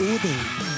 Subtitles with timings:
[0.00, 0.77] Odin.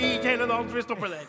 [0.00, 1.26] gikk hele dagen, så vi stopper der.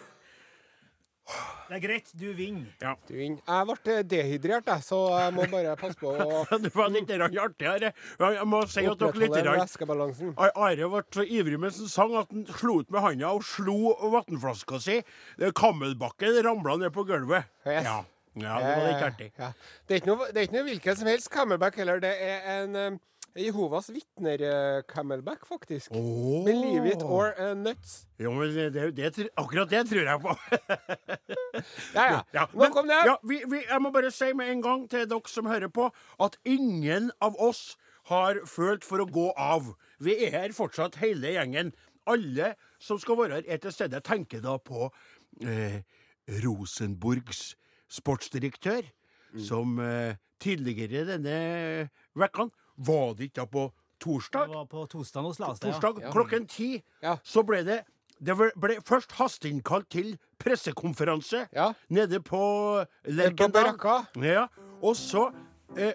[1.67, 2.95] Det er greit, du vinner.
[3.09, 3.41] Du vinner.
[3.43, 7.91] Jeg ble dehydrert, jeg, så jeg må bare passe på å Du var litt artigere.
[8.21, 10.31] Jeg må si at dere litt væskebalansen.
[10.39, 13.97] Are ble så ivrig mens han sang at han slo ut med handa og slo
[14.15, 15.01] vannflaska si.
[15.59, 17.51] Kammelbakken ramla ned på gulvet.
[17.67, 17.83] Yes.
[17.83, 17.97] Ja.
[18.39, 19.29] ja, det var litt artig.
[19.35, 19.51] Ja.
[19.83, 21.99] Det, er ikke noe, det er ikke noe hvilken som helst Kammelbakk heller.
[22.07, 23.01] Det er en um,
[23.37, 25.91] Jehovas vitner-camelback, faktisk.
[25.91, 26.43] Oh.
[26.45, 28.07] Believe it or uh, nuts.
[28.19, 30.35] Jo, men det, det, akkurat det tror jeg på.
[31.95, 32.21] Ja, ja.
[32.33, 32.97] Ja, men- Nok om det.
[33.05, 35.87] Ja, vi, vi, jeg må bare si med en gang til dere som hører på,
[36.21, 37.75] at ingen av oss
[38.11, 39.73] har følt for å gå av.
[39.99, 41.73] Vi er her fortsatt, hele gjengen.
[42.07, 43.99] Alle som skal være her, er til stede.
[44.05, 44.89] Tenker da på
[45.43, 45.81] eh,
[46.43, 47.55] Rosenborgs
[47.91, 48.85] sportsdirektør,
[49.27, 49.41] Mm.
[49.43, 52.47] som eh, tidligere denne vekkan
[52.77, 55.71] Var det ikke da på Det var på torsdag hos Lastad.
[55.71, 56.83] Torsdag klokken ti.
[57.01, 57.17] Ja.
[57.23, 57.83] Så ble det
[58.19, 61.71] det ble- først hasteinnkalt til pressekonferanse Ja.
[61.89, 63.75] nede på Lerkendal.
[64.23, 64.47] Ja.
[64.81, 65.31] Og så
[65.77, 65.93] eh,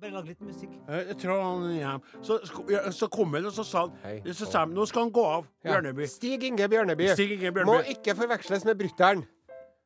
[0.00, 0.70] Bare lag litt musikk.
[0.88, 1.92] eh, jeg tror han, ja.
[2.26, 2.40] så,
[2.70, 4.16] ja, så kom han, og så sa han Hei.
[4.34, 5.76] så sa han, Nå skal han gå av, Ja.
[5.76, 6.06] Bjørneby.
[6.10, 7.06] Stig Inge Bjørneby.
[7.14, 7.70] Stig Inge Bjørneby.
[7.70, 9.22] Må ikke forveksles med brutter'n.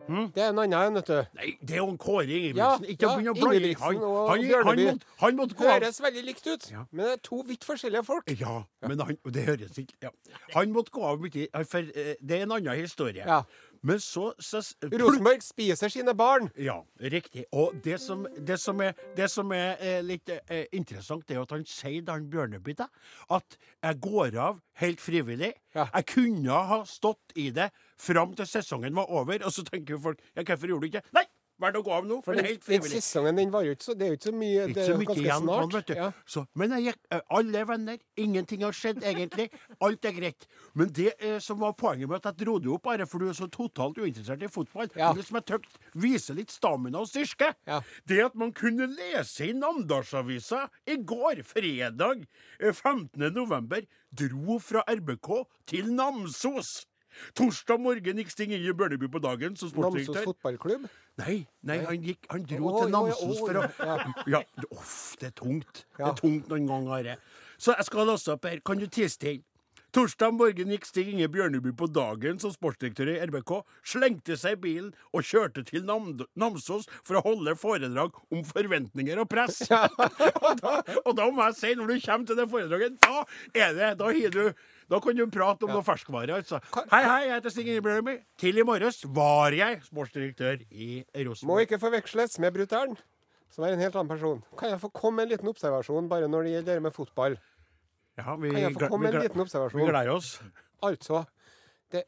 [0.06, 1.16] Det er en annen en, vet du.
[1.38, 2.60] Nei, det er jo Kåre Ingebrigtsen.
[2.60, 5.72] Ja, ikke ja, begynne å blande han, han, han, måtte, han måtte gå av.
[5.76, 6.84] Høres veldig likt ut, Ja.
[6.90, 8.34] men det er to vidt forskjellige folk.
[8.40, 8.56] Ja,
[8.86, 10.12] men han, det høres ikke ja.
[10.54, 13.24] Han måtte gå av mye, for eh, det er en annen historie.
[13.26, 13.42] Ja.
[13.86, 16.48] Men så, så Rosenborg spiser sine barn.
[16.58, 17.44] Ja, riktig.
[17.52, 21.44] Og det som, det som er, det som er eh, litt eh, interessant, det er
[21.44, 22.74] at han sier, da han Bjørneby,
[23.30, 25.52] at jeg går av helt frivillig.
[25.76, 27.68] Jeg kunne ha stått i det
[27.98, 31.04] fram til sesongen var over, og så tenker jo folk ja, hvorfor gjorde du ikke?
[31.16, 31.24] Nei!
[31.56, 32.98] Valgte å gå av nå, For det den, helt frivillig.
[33.00, 34.64] sesongen den varer jo ikke så Det er jo ikke så mye.
[34.66, 35.60] Ikke Det er jo ganske igjen snart.
[35.62, 35.92] han, vet du.
[35.96, 36.08] Ja.
[36.28, 38.02] Så, men jeg gikk, eh, alle er venner.
[38.20, 39.46] Ingenting har skjedd, egentlig.
[39.80, 40.44] Alt er greit.
[40.76, 43.30] Men det eh, som var poenget med at jeg dro det opp, bare for du
[43.30, 45.14] er så totalt uinteressert i fotball, Ja.
[45.16, 47.80] det som jeg tøkt viser litt stamina og styrke, Ja.
[48.04, 52.26] det at man kunne lese i Namdalsavisa i går, fredag
[52.60, 53.32] eh, 15.
[53.32, 53.80] november,
[54.12, 56.82] dro fra RBK til Namsos.
[57.38, 60.86] Torsdag morgen gikk Sting Inge Bjørneby på dagen som Namsos fotballklubb.
[61.22, 63.98] Nei, nei, han, gikk, han dro oh, til Namsos for å ja.
[64.36, 65.84] Ja, uff, det er tungt.
[65.96, 66.96] Det er tungt noen ganger.
[66.96, 67.18] Are.
[67.58, 68.60] Så jeg skal låse opp her.
[68.64, 69.42] Kan du tisse til?
[69.96, 73.52] Torsdag morgen gikk Stig Inge Bjørneby på dagen som sportsdirektør i RBK,
[73.86, 79.22] slengte seg i bilen og kjørte til Nam Namsos for å holde foredrag om forventninger
[79.22, 79.62] og press.
[79.70, 83.72] og, da, og da må jeg si, når du kommer til det foredraget, da er
[83.78, 84.42] det Da har du
[84.90, 86.36] da kan du prate om noe ferskvare.
[86.38, 86.60] altså.
[86.92, 88.20] Hei, hei, jeg heter Stig Ingebrigtsen.
[88.38, 91.04] Til i morges var jeg sportsdirektør i
[91.48, 92.94] Må ikke forveksles med brutter'n,
[93.50, 94.42] som er en helt annen person.
[94.58, 97.38] Kan jeg få komme med en liten observasjon bare når det gjelder det med fotball?
[98.16, 99.80] Ja, vi, Kan jeg få komme med en liten observasjon?
[99.80, 100.36] Vi gleder oss.
[100.86, 101.24] Altså
[101.92, 102.04] det,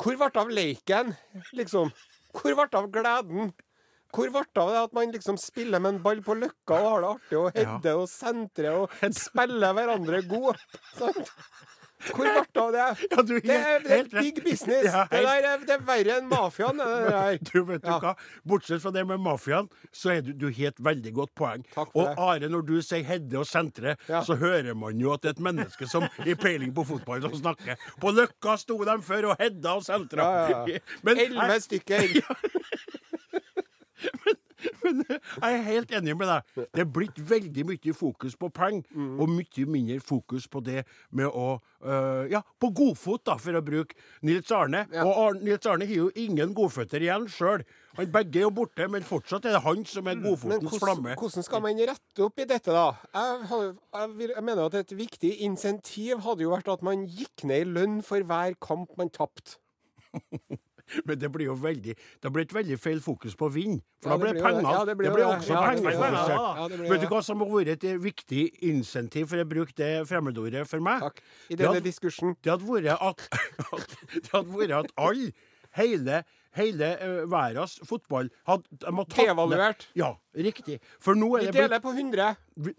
[0.00, 1.14] Hvor ble det av leiken,
[1.54, 1.92] liksom?
[2.34, 3.54] Hvor ble det av gleden?
[4.14, 6.90] Hvor ble det av det at man liksom spiller med en ball på løkka og
[6.90, 10.58] har det artig og header og sentrer og spiller hverandre god?
[10.98, 11.32] Sant?
[12.10, 12.86] Hvor ble det av det?
[13.14, 14.84] Ja, du, Det er, det er big business.
[14.88, 16.82] Ja, Det der er, det er verre enn mafiaen.
[17.50, 17.98] Du, vet du Ja.
[18.02, 18.14] hva?
[18.44, 21.64] Bortsett fra det med mafiaen, så er du, du helt veldig godt poeng.
[21.86, 22.02] Og.
[22.18, 23.96] Are, når du sier Hedde og sentre,
[24.26, 27.34] så hører man jo at det er et menneske som i peiling på fotball som
[27.40, 27.80] snakker.
[28.02, 30.28] På Løkka sto de før og hedda og sentra.
[30.50, 30.82] Ja, ja.
[31.06, 32.18] Men Elleve stykker.
[34.84, 36.66] Men jeg er helt enig med deg.
[36.76, 39.18] Det er blitt veldig mye fokus på penger, Mm.
[39.20, 43.62] og mye mindre fokus på det med å øh, Ja, på godfot, da, for å
[43.64, 44.84] bruke Nils Arne.
[44.92, 45.04] Ja.
[45.04, 47.64] Og Arne, Nils Arne har jo ingen godføtter igjen sjøl.
[47.94, 51.14] Begge er jo borte, men fortsatt er det han som er Men godfotens hvordan, flamme.
[51.20, 52.86] hvordan skal man rette opp i dette, da?
[53.14, 57.06] Jeg, har- jeg, vil, jeg mener at et viktig insentiv hadde jo vært at man
[57.06, 59.56] gikk ned i lønn for hver kamp man tapte.
[61.06, 63.80] Men det blir jo veldig Det blir et veldig feil fokus på vind.
[64.02, 64.50] For Ja, da blir det det det.
[64.50, 64.70] penger.
[64.78, 65.32] Ja, det blir jo blir det.
[65.38, 65.82] også Ja, det det.
[65.82, 66.36] pengefokusert.
[66.84, 70.66] Ja, Vet du hva som har vært et viktig insentiv for å bruke det fremmedordet
[70.70, 71.00] for meg?
[71.08, 71.20] Takk.
[71.50, 72.36] I denne hadde- diskursen.
[72.42, 73.28] Det hadde vært at,
[73.72, 75.32] at, det hadde vært at alle,
[75.74, 76.20] hele,
[76.54, 79.88] hele uh, verdens fotball hadde Devaluert.
[79.98, 80.76] Ja, riktig.
[81.02, 82.36] For nå Vi er det blitt deler på 100.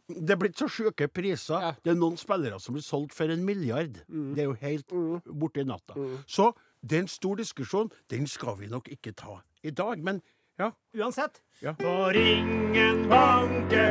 [0.08, 1.60] det er blitt så sjuke priser.
[1.60, 1.72] Ja.
[1.76, 1.82] Mm.
[1.84, 4.00] Det er noen spillere som blir solgt for en milliard.
[4.08, 4.96] Det er jo helt
[5.28, 5.98] borte i natta.
[6.28, 6.54] Så
[6.90, 7.90] det er en stor diskusjon.
[8.10, 9.98] Den skal vi nok ikke ta i dag.
[10.04, 10.22] Men
[10.60, 10.70] ja.
[10.96, 11.42] Uansett.
[11.62, 11.74] Ja.
[11.82, 13.86] For ingen banke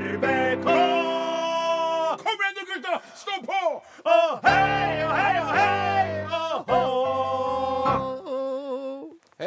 [0.00, 0.66] RBK!
[2.24, 2.98] Kom igjen du gutta!
[3.16, 3.60] Stå på!
[4.04, 6.80] Og hei, og hei, og hei, å hå!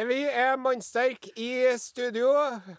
[0.08, 1.52] Vi er mannsterk i
[1.82, 2.32] studio.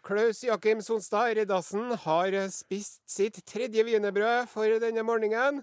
[0.06, 5.62] Klaus Jakim Sonstad Reddassen har spist sitt tredje wienerbrød for denne morgenen.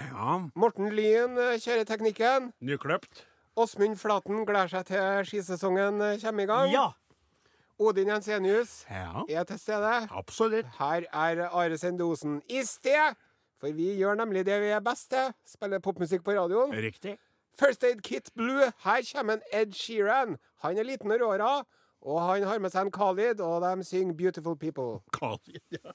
[0.00, 2.52] Ja, Morten Lyen eh, kjører teknikken.
[2.60, 3.26] nykløpt.
[3.56, 6.70] Åsmund Flaten gleder seg til skisesongen kommer i gang.
[6.72, 6.88] Ja.
[7.78, 10.08] Odin Jensenius Ja, er til stede.
[10.10, 10.66] absolutt.
[10.78, 13.14] Her er Are Sendosen i sted.
[13.60, 15.32] For vi gjør nemlig det vi er best til.
[15.46, 16.72] Spiller popmusikk på radioen.
[16.74, 17.16] Riktig.
[17.58, 18.72] First Aid Kit Blue.
[18.84, 20.36] Her kommer en Ed Sheeran.
[20.62, 21.62] Han er liten og råra,
[22.02, 25.00] og han har med seg en Khalid, og de synger 'Beautiful People'.
[25.12, 25.90] Khalid, ja.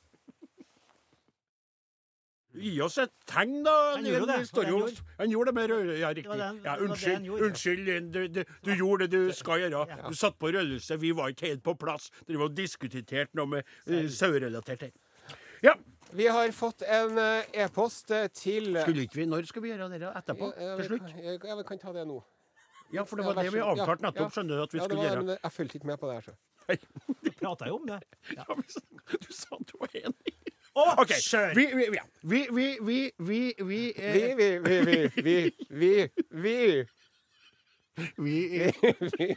[2.57, 3.73] Gi oss et tegn, da.
[3.95, 5.03] Han gjorde Det Han gjorde.
[5.19, 5.91] Han gjorde det med rød...
[5.99, 6.37] Ja, riktig.
[6.39, 9.85] det Ja, unnskyld, unnskyld, Du, du, du gjorde det du skal gjøre.
[10.09, 10.97] Du satt på rødlyset.
[11.01, 12.09] Vi var ikke helt på plass.
[12.25, 14.91] Dere var diskutert noe med uh, sauerelatert her.
[15.61, 15.75] Ja.
[16.11, 19.89] Vi har fått en eh, e-post eh, til Skulle ikke vi Når skal vi gjøre
[19.91, 20.47] det etterpå?
[20.57, 21.03] Ja, Til slutt?
[21.05, 22.17] kan- Ja, vi kan ta det nå.
[22.95, 23.61] Ja, for det var det vi.
[23.61, 24.33] Avtalte nettopp.
[24.33, 25.37] Skjønner du at vi skulle var, gjøre.
[25.43, 26.21] jeg fulgte ikke med på det her.
[26.31, 26.33] så.
[27.21, 27.99] Vi prata jo om det.
[28.33, 28.65] Ja, men
[29.21, 30.33] Du sa du var enig.
[30.79, 31.11] Å, OK.
[31.19, 31.51] kjør!
[31.57, 32.05] Vi, vi, ja.
[32.21, 33.41] vi, vi, vi, vi,
[33.71, 34.75] vi, eh, Vi, vi, vi,
[35.19, 35.37] vi,
[35.69, 35.91] vi,
[36.29, 36.57] vi,
[38.23, 38.37] vi.
[39.27, 39.35] vi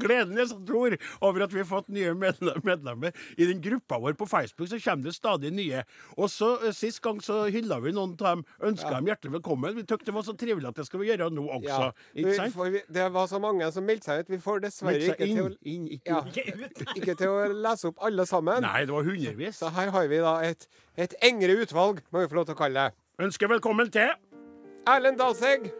[0.00, 3.14] Gleden jeg tror over at vi har fått nye medlemmer.
[3.36, 5.84] I den gruppa vår på Facebook så kommer det stadig nye.
[6.16, 9.74] Og så eh, Sist gang så hylla vi noen av dem, ønska dem hjertelig velkommen.
[9.76, 11.68] Vi syntes det var så trivelig at det skal vi gjøre nå også.
[11.68, 11.90] Ja.
[12.14, 14.32] Ikke Vi, det var så mange som meldte seg ut.
[14.32, 16.24] Vi får dessverre ikke inn, til å, inn, ikke Ja.
[17.00, 18.64] Ikke til å lese opp alle sammen.
[18.64, 19.60] Nei, det var hundrevis.
[19.60, 20.66] Så her har vi da et,
[21.00, 22.98] et engere utvalg, må vi få lov til å kalle det.
[23.26, 24.10] Ønsker velkommen til
[24.88, 25.70] Erlend Dalsegg.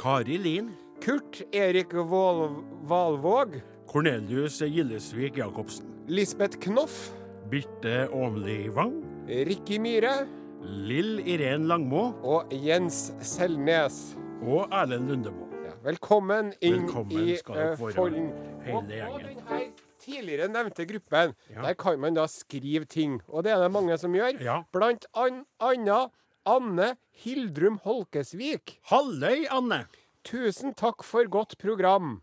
[0.00, 3.60] Kari Lien, Kurt Erik Valvåg.
[3.90, 7.10] Cornelius Gillesvik Jacobsen, Lisbeth Knoff.
[7.50, 10.28] Birte Åmli Wang, Rikki Myhre.
[10.62, 14.14] Lill Irén Langmo Og Jens Selnes.
[14.46, 15.48] og Erlend Lundemo.
[15.64, 18.30] Ja, velkommen inn Velkommen i være, Folden.
[18.62, 21.62] hele Og den tidligere nevnte gruppen, Ja.
[21.62, 23.20] der kan man da skrive ting.
[23.28, 24.40] Og det er det mange som gjør.
[24.40, 24.62] Ja.
[24.72, 26.06] Blant an anna
[26.46, 28.78] Anne Hildrum Holkesvik.
[28.84, 29.86] Halløy, Anne.
[30.24, 32.22] Tusen takk for godt program.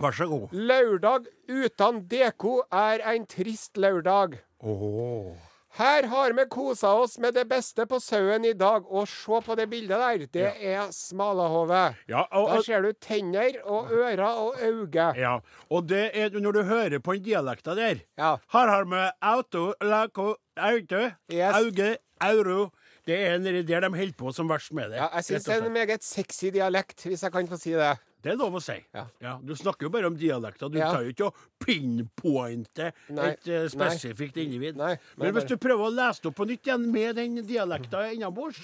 [0.00, 0.48] Vær så god.
[0.56, 4.38] Lørdag uten deko er en trist lørdag.
[4.60, 5.36] Oh.
[5.78, 9.54] Her har vi kosa oss med det beste på sauen i dag, og se på
[9.54, 10.24] det bildet der.
[10.34, 11.82] Det er smalahove.
[12.10, 15.12] Ja, og, Der ser du tenner og ører og øyne.
[15.16, 15.36] ja,
[15.70, 18.36] og det er når du hører på den dialekta der Ja.
[18.52, 21.54] Her har vi auto, lako, auto, Yes.
[21.54, 22.70] auge, euro.
[23.06, 24.96] Det er der de holder på som verst med det.
[24.96, 27.96] Ja, jeg syns det er en meget sexy dialekt, hvis jeg kan få si det.
[28.22, 28.74] Det er lov å si.
[29.20, 29.38] Ja.
[29.42, 30.68] Du snakker jo bare om dialekter.
[30.68, 30.90] Du Ja.
[30.92, 31.34] tar jo ikke og
[31.64, 33.30] pinpointe Nei.
[33.30, 34.76] et uh, spesifikt individ.
[34.76, 37.40] Nei, nei, Men hvis du prøver å lese det opp på nytt igjen med den
[37.48, 38.60] dialekta innabords,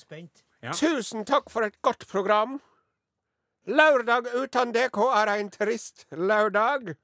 [0.00, 0.42] spent.
[0.62, 0.72] Ja.
[0.72, 2.58] Tusen takk for et godt program.
[3.68, 6.94] Lørdag uten DK er en trist lørdag.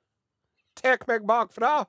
[0.79, 1.85] Tek meg bakfra.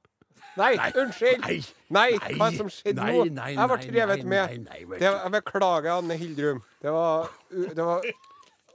[0.58, 1.40] Nei, unnskyld.
[1.48, 1.62] Nei,
[1.94, 3.24] Nei, nei, hva som skjedde nei, nå?
[3.38, 4.50] nei, Jeg ble nei, revet med.
[4.50, 6.60] nei, nei, Det, jeg beklager, Anne Hildrum.
[6.82, 8.02] Det var Det var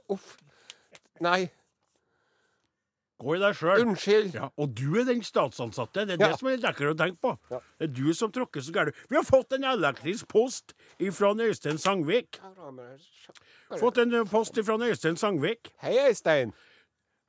[0.09, 0.37] Uff.
[1.21, 1.49] Nei,
[3.19, 3.81] Gå i deg sjøl.
[3.83, 4.33] unnskyld.
[4.37, 6.05] Ja, og du er den statsansatte.
[6.07, 6.29] Det er Ja.
[6.31, 7.37] det som er lekkert å tenke på.
[7.51, 7.59] Ja.
[7.77, 8.95] Det er du som tråkker så gærent.
[9.09, 10.73] Vi har fått en elektrisk post
[11.11, 12.39] fra Øystein Sangvik.
[13.77, 15.73] Fått en eh, post fra Øystein Sangvik.
[15.81, 16.53] Hei, Øystein.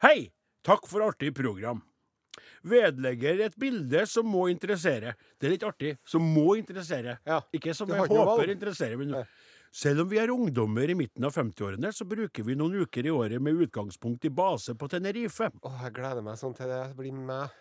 [0.03, 0.31] Hei!
[0.63, 1.83] Takk for artig program.
[2.63, 5.15] Vedlegger et bilde som må interessere.
[5.41, 5.99] Det er litt artig.
[6.07, 7.19] Som må interessere.
[7.27, 7.41] Ja.
[7.53, 8.97] Ikke som jeg håper interesserer.
[9.01, 9.25] Men Nei.
[9.71, 13.13] Selv om vi er ungdommer i midten av 50-årene, så bruker vi noen uker i
[13.15, 15.51] året med utgangspunkt i base på Tenerife.
[15.63, 17.55] Åh, jeg gleder meg sånn til det blir med.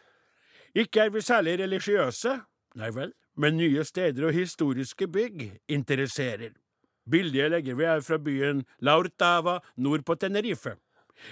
[0.77, 2.35] Ikke er vi særlig religiøse,
[2.81, 6.53] nei vel, men nye steder og historiske bygg interesserer.
[7.09, 10.75] Bildet legger vi her fra byen La Ortava nord på Tenerife.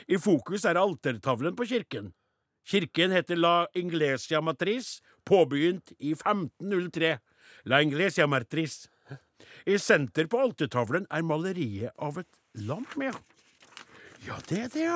[0.10, 2.12] I fokus er altertavlen på kirken.
[2.67, 7.17] Kirken heter La Inglesia Matriz, påbegynt i 1503.
[7.65, 8.88] La Inglesia Matriz.
[9.68, 12.28] I senter på altertavlen er maleriet av et
[12.68, 12.86] lam.
[13.02, 13.12] Ja.
[14.28, 14.96] Ja, det er det, ja.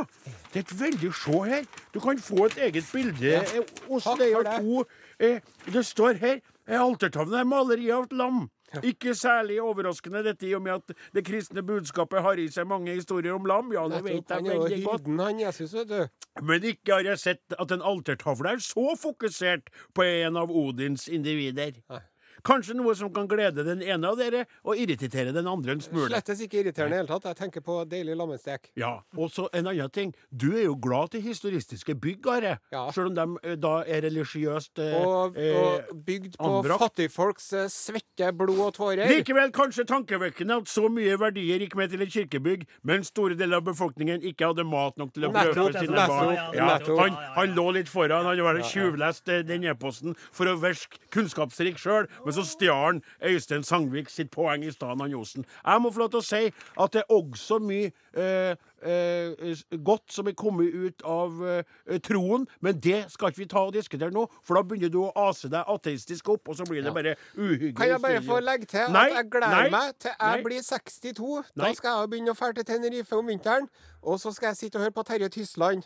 [0.52, 1.68] Det er et veldig Se her.
[1.94, 3.42] Du kan få et eget bilde Ja.
[3.44, 4.56] eh, hos deg det.
[4.60, 4.86] to.
[5.20, 5.40] Eh,
[5.72, 8.50] det står her eh, Altertavlen er maleri av et lam.
[8.84, 12.94] Ikke særlig overraskende dette i og med at det kristne budskapet har i seg mange
[12.96, 13.72] historier om lam.
[13.76, 15.08] Ja, det vet jeg veldig godt.
[15.20, 15.74] han Jesus.
[16.42, 21.08] Men ikke har jeg sett at en altertavle er så fokusert på en av Odins
[21.12, 21.74] individer.
[21.90, 22.00] Nei.
[22.48, 26.08] Kanskje noe som kan glede den ene av dere og irritere den andre en smule.
[26.10, 27.28] Slettes ikke irriterende i det hele tatt.
[27.32, 28.72] Jeg tenker på deilig lammestek.
[28.80, 30.14] Ja, og så en annen ting.
[30.32, 32.56] Du er jo glad til historistiske bygg, Are.
[32.74, 32.84] Ja.
[32.96, 35.58] Selv om de eh, da er religiøst eh, Og, eh,
[35.92, 36.82] og bygd på anbrakt.
[36.88, 39.06] fattigfolks eh, svette, blod og tårer.
[39.12, 43.62] Likevel kanskje tankevekkende at så mye verdier gikk med til et kirkebygg, mens store deler
[43.62, 46.36] av befolkningen ikke hadde mat nok til å brødfø sine barn.
[46.58, 46.68] ja,
[47.00, 51.78] han, han lå litt foran, han var tjuvlest eh, den e-posten for å virke kunnskapsrik
[51.82, 55.46] sjøl, men så stjal Øystein Sangvik sitt poeng i stedet, han Josen.
[55.66, 56.44] Jeg må få lov til å si
[56.80, 58.56] at det er også mye eh,
[58.88, 63.66] eh, godt som er kommet ut av eh, troen, men det skal ikke vi ta
[63.68, 66.86] og diskutere nå, for da begynner du å ase deg ateistisk opp, og så blir
[66.86, 67.76] det bare uhyggelig.
[67.80, 70.46] Kan jeg bare få legge til Nei, at jeg gleder nei, meg til jeg nei.
[70.48, 71.34] blir 62.
[71.56, 71.66] Nei.
[71.66, 73.68] Da skal jeg begynne å dra til Tenerife om vinteren.
[74.02, 75.84] Og så skal jeg sitte og høre på Terje Tysland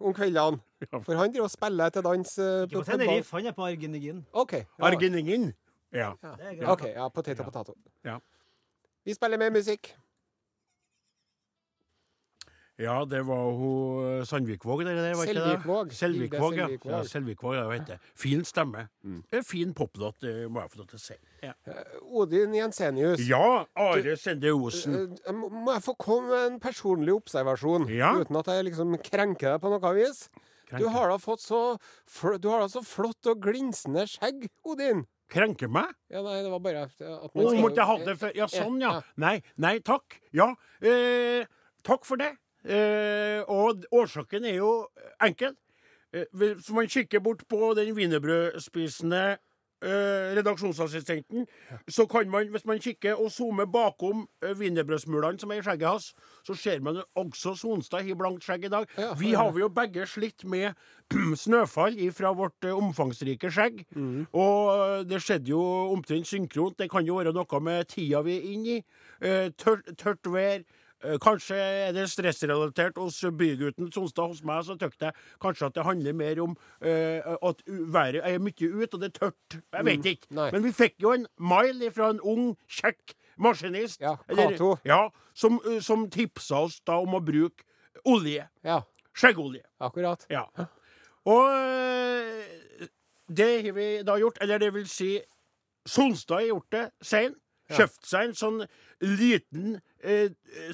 [0.00, 0.60] om kveldene.
[1.02, 2.34] For han driver og spiller til dans.
[2.38, 4.26] Uh, Ikke på Tenerife, han er på Argenigin.
[4.32, 4.84] Okay, Ja.
[4.92, 5.50] Argeningen.
[5.92, 6.14] Ja.
[6.22, 6.34] Ja.
[6.36, 6.68] Det er greit.
[6.68, 7.76] OK, ja, potet og potet.
[8.04, 8.18] Ja.
[9.06, 9.94] Vi spiller mer musikk.
[12.78, 15.42] Ja, det var hun Sandvikvåg, det der, var ikke
[15.88, 15.94] det?
[15.98, 16.66] Selvvikvåg, ja.
[16.86, 17.00] Ja.
[17.10, 17.96] Selvikvåg, ja, vet det.
[18.14, 18.84] Fin stemme.
[19.34, 21.16] En Fin poplåt, må jeg få lov til å si.
[21.42, 21.56] Ja,
[22.06, 23.24] Odin Jensenius.
[23.26, 24.94] ja Are Sende Osen.
[25.26, 27.88] Eh, må- Må jeg få komme med en personlig observasjon?
[27.90, 28.12] Ja.
[28.14, 30.28] Uten at jeg liksom krenker deg på noe vis?
[30.78, 31.80] Du har da fått så
[32.38, 35.04] Du har da så flott og glinsende skjegg, Odin.
[35.28, 35.92] Krenker meg?
[36.08, 38.34] Ja, nei, det var bare at man skal måtte jeg ha det før?
[38.38, 38.92] Ja, sånn, ja.
[39.20, 40.16] Nei, nei, takk.
[40.36, 41.44] Ja, eh,
[41.84, 42.32] takk for det.
[42.64, 44.70] Eh, og årsaken er jo
[45.24, 45.52] enkel.
[46.16, 49.44] Eh, hvis man kikker bort på den wienerbrødspisende eh,
[49.82, 51.46] redaksjonsassistenten,
[51.88, 55.88] så kan man, hvis man kikker og zoomer bakom eh, wienerbrødsmulene som er i skjegget
[55.88, 56.08] hans,
[56.46, 58.88] så ser man også Sonstad har blankt skjegg i dag.
[58.98, 60.74] Ja, Vi har jo begge slitt med
[61.44, 63.84] snøfall fra vårt eh, omfangsrike skjegg.
[64.32, 65.62] Og eh, det skjedde jo
[65.94, 66.78] omtrent synkront.
[66.78, 68.82] Det kan jo være noe med tida vi er inne i.
[69.22, 70.62] Eh, tørt, tørt vær.
[71.04, 74.32] Eh, Kanskje er det stressrelatert hos bygutten Sonstad.
[74.32, 78.38] Hos meg så tykte jeg kanskje at det handler mer om uh, at været er
[78.42, 79.58] mye ute, og det er tørt.
[79.72, 80.26] Jeg vet ikke.
[80.30, 84.00] Mm, Men vi fikk jo en mail fra en ung, kjekk maskinist.
[84.02, 87.62] Ja, eller- Ja, som, uh, som tipsa oss da om å bruke
[88.04, 88.48] olje.
[88.64, 88.80] Ja,
[89.14, 89.62] Skjeggolje.
[89.80, 90.26] akkurat.
[90.30, 90.44] Ja.
[91.24, 92.86] Og uh,
[93.28, 94.38] det har vi da gjort.
[94.40, 95.20] Eller det vil si,
[95.86, 97.34] Sonstad har gjort det sein.
[97.70, 98.62] Kjøpt seg en sånn
[99.04, 99.80] liten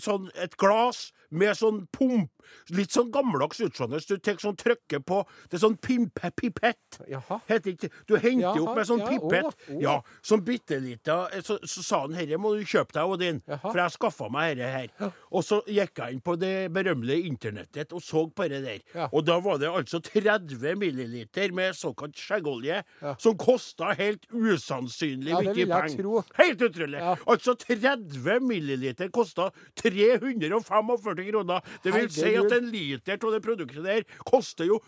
[0.02, 2.30] sånn et glass med sånn pump
[2.76, 3.98] Litt sånn gammeldags utseende.
[4.02, 6.98] Så Du tar sånn trykker på Det er sånn pimpe, pipett.
[7.08, 7.40] Jaha.
[7.48, 9.48] Heter ikke Du henter Jaha, opp med sånn ja, pipett.
[9.48, 9.80] Oh, oh.
[9.82, 13.40] Ja, sånn bitte lita så, så sa han herre må du kjøpe deg, Odin.
[13.48, 13.60] Jaha.
[13.64, 15.14] For jeg skaffa meg herre her.
[15.32, 18.84] Og så gikk jeg inn på det berømmelige internettet og så på det der.
[18.94, 19.08] Ja.
[19.12, 23.14] Og da var det altså 30 milliliter med såkalt skjeggolje, Ja.
[23.18, 26.24] som kosta helt usannsynlig Ja, mye penger.
[26.38, 27.00] Helt utrolig.
[27.00, 27.16] Ja.
[27.26, 29.50] Altså 30 milliliter kosta
[29.80, 31.60] 345 kroner.
[31.84, 34.80] Det vil si at en liter av det produktet der koster jo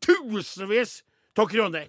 [0.00, 1.02] tusenvis
[1.38, 1.88] av kroner.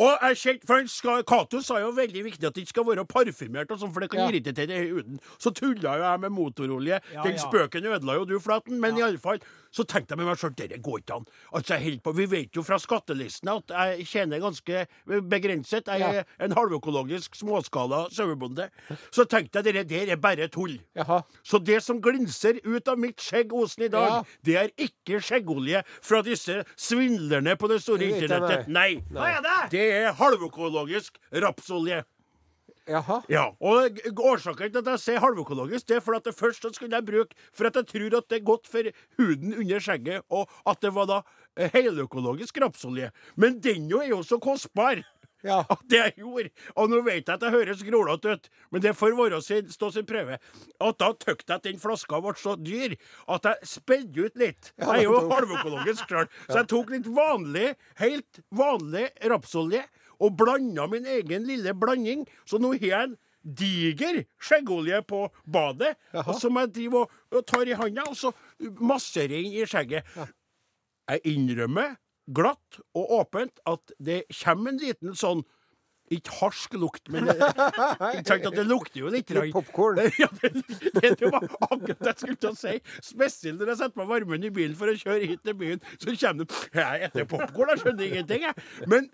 [0.00, 3.04] Og jeg kjente, for skal, Kato sa jo veldig viktig at det ikke skal være
[3.10, 4.28] parfymert, og sånn, for det kan Ja.
[4.30, 5.18] irritere huden.
[5.36, 7.00] Så tulla jo jeg med motorolje.
[7.12, 7.42] Ja, Den ja.
[7.42, 8.80] spøken ødela jo du, Flaten.
[8.80, 9.04] Men Ja.
[9.04, 9.40] i alle fall,
[9.70, 11.26] så tenkte jeg med meg sjøl dette går ikke an.
[11.54, 14.86] Altså, jeg holder på, Vi vet jo fra skattelistene at jeg tjener ganske
[15.30, 15.86] begrenset.
[15.86, 16.10] Jeg Ja.
[16.10, 18.68] er en halvøkologisk småskala sauebonde.
[19.10, 20.78] Så tenkte jeg dette der er bare tull.
[20.96, 21.22] Jaha.
[21.44, 24.22] Så det som glinser ut av mitt skjegg Osen i dag, Ja.
[24.44, 28.68] det er ikke skjeggolje fra disse svindlerne på det store internettet.
[28.68, 29.02] Nei.
[29.10, 29.40] Nei.
[29.40, 29.70] det?
[29.70, 32.04] Det er halvøkologisk rapsolje.
[32.88, 33.20] Jaha.
[33.30, 36.96] Ja, og Årsaken til at jeg sier halvøkologisk, det er for at det først skulle
[36.96, 40.50] jeg bruke For at jeg tror at det er godt for huden under skjegget, og
[40.66, 41.22] at det var da
[41.56, 43.10] eh, heløkologisk rapsolje.
[43.36, 45.04] Men den jo er jo så kostbar.
[45.40, 45.62] Ja.
[45.72, 48.90] At det jeg gjorde Og nå vet jeg at det høres grålete ut, men det
[48.92, 50.36] får være sin, stå sin prøve.
[50.36, 52.92] At da tøkte jeg at den flaska ble så dyr
[53.24, 54.72] at jeg spedde ut litt.
[54.76, 56.28] Jeg er jo halvøkologisk klart.
[56.44, 57.70] så jeg tok litt vanlig,
[58.02, 59.86] helt vanlig rapsolje
[60.20, 62.26] og blanda min egen lille blanding.
[62.48, 65.94] Så nå har jeg en diger skjeggolje på badet,
[66.26, 68.32] og som jeg driver og, og tar i handa, og så
[68.84, 70.04] masserer inn i skjegget.
[71.10, 71.96] Jeg innrømmer
[72.30, 75.42] glatt og åpent at det kommer en liten sånn
[76.10, 77.36] ikke harsk lukt, men det,
[78.26, 79.30] sant at det lukter jo litt.
[79.30, 80.00] Litt popcorn.
[80.18, 80.50] Ja, det,
[80.96, 82.72] det, det var akkurat det jeg skulle til å si.
[83.12, 86.10] Spesielt når jeg setter på varmen i bilen for å kjøre hit til byen, så
[86.10, 88.66] kommer det Jeg spiser popkorn, jeg skjønner ingenting, jeg.
[88.90, 89.06] Men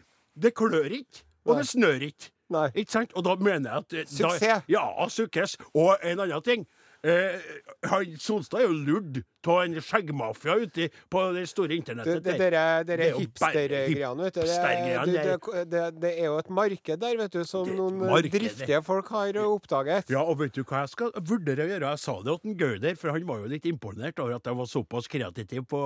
[0.43, 2.31] det klør ikke, og det snør ikke.
[2.75, 3.13] Ikke sant?
[3.13, 4.45] Og da mener jeg at eh, Suksess.
[4.45, 5.57] Da, ja, suksess.
[5.75, 6.67] Og en annen ting.
[7.05, 7.41] Eh,
[7.85, 9.19] han Solstad er jo lurt
[9.53, 12.23] av en skjeggmafia ute på det store internettet.
[12.25, 14.41] det, Det er jo bare hipstergreiene, vet du.
[14.41, 17.77] Det, det, det det, det, det er jo et marked der, vet du, som Det
[17.77, 20.11] noen marked, driftige folk har oppdaget.
[20.13, 21.93] Ja, og vet du hva jeg skal vurdere å gjøre?
[21.97, 24.71] Jeg sa det til Gauder, for han var jo litt imponert over at jeg var
[24.71, 25.81] såpass kreativ på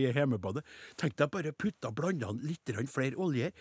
[0.00, 0.62] hjemmebane.
[0.98, 3.52] Tenkte jeg bare putta blanda litt flere oljer.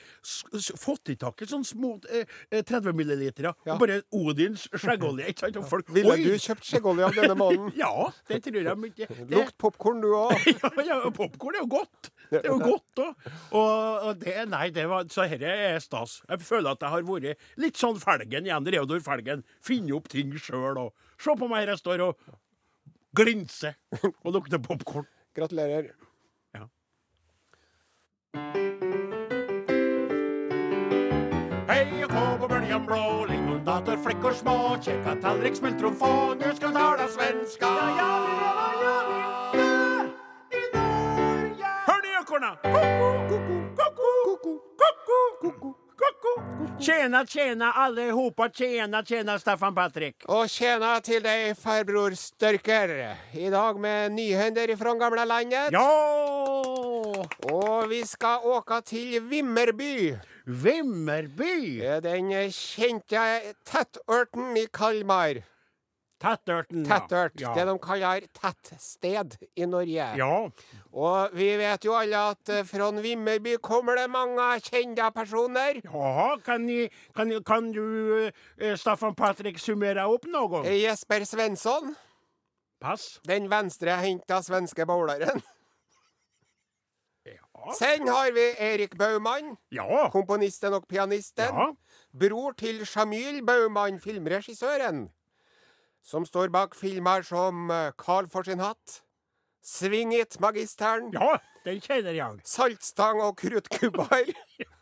[0.80, 3.50] Fått i tak i sånne små eh, eh, 30 milliliter.
[3.50, 3.76] Ja.
[3.76, 5.30] Og bare Odins skjeggolje.
[5.32, 5.60] Ikke sant?
[5.62, 7.72] Og folk Ville du kjøpt skjeggolje av denne mannen?
[7.86, 7.92] Ja,
[8.30, 9.08] det tror jeg mye.
[9.08, 10.34] Det- Lukt popkorn, du òg.
[10.64, 12.10] ja, ja, popkorn er jo godt.
[12.32, 13.28] Det er jo godt òg.
[13.54, 16.18] Og, og det Nei, det var, så dette er stas.
[16.25, 18.72] Jeg føler at jeg har vært litt sånn Felgen igjen.
[18.75, 19.46] Reodor Felgen.
[19.64, 22.25] Finne opp ting sjøl og Se på meg her jeg står og
[23.16, 23.78] glinser
[24.25, 25.08] og lukter popkorn.
[25.36, 25.94] Gratulerer.
[31.70, 36.75] Hei og kå på bøljan blå, lingondator, flickor små, kjekka tallrik, smultron få, nu skal
[36.75, 37.72] tala svenska.
[38.00, 39.25] Ja, ja, ja, lever
[45.96, 46.44] Koko.
[46.80, 50.25] Tjena, tjena allihopa, tjena, tjena Staffan Patrik.
[50.27, 52.92] Og tjena til deg, farbror Størker.
[53.32, 55.72] I dag med nyhender fra gamle landet.
[55.72, 55.88] Ja!
[57.54, 60.15] Og vi skal åka til Vimmerby.
[60.46, 61.80] Vimmerby.
[62.04, 63.25] Den kjente
[63.63, 65.46] tettørten i Kalmar.
[66.25, 66.86] Tettørten.
[66.86, 67.00] ja.
[67.00, 67.39] Tettørt.
[67.41, 67.53] Ja.
[67.53, 70.08] Det de kaller tettsted i Norge.
[70.17, 70.29] Ja.
[70.96, 75.82] Og vi vet jo alle at eh, fra Vimmerby kommer det mange kjente personer.
[75.86, 77.86] Jaha, kan, ni, kan, kan du,
[78.58, 80.64] eh, Staffan Patrik, summere opp noe?
[80.66, 81.94] Jesper Svensson,
[82.81, 83.20] Pass.
[83.27, 85.42] den venstrehendta svenske bowleren.
[87.25, 87.74] Ja.
[87.74, 90.09] Sen har vi Erik Baumann, Ja.
[90.14, 91.46] komponisten og pianisten.
[91.50, 91.72] ja.
[92.14, 95.09] Bror til Jamil Baumann, filmregissøren.
[96.05, 99.01] Som står bak filmer som eh, Carl for sin hatt,
[99.65, 102.41] Sving it, magisteren, Ja, den kjenner jeg.
[102.46, 104.29] Saltstang og kruttkubber.